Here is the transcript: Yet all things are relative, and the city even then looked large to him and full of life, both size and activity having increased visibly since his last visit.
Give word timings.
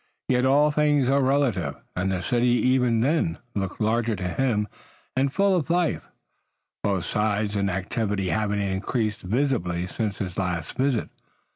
Yet 0.29 0.47
all 0.47 0.71
things 0.71 1.07
are 1.09 1.21
relative, 1.21 1.75
and 1.95 2.11
the 2.11 2.23
city 2.23 2.47
even 2.47 3.01
then 3.01 3.37
looked 3.53 3.79
large 3.79 4.07
to 4.07 4.27
him 4.33 4.67
and 5.15 5.31
full 5.31 5.55
of 5.55 5.69
life, 5.69 6.07
both 6.81 7.05
size 7.05 7.55
and 7.55 7.69
activity 7.69 8.29
having 8.29 8.59
increased 8.61 9.21
visibly 9.21 9.85
since 9.85 10.17
his 10.17 10.39
last 10.39 10.75
visit. 10.75 11.11